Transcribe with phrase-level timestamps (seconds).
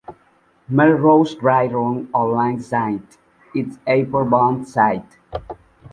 [0.67, 3.03] Melrose Drive runs alongside
[3.53, 5.05] its airport-bound side.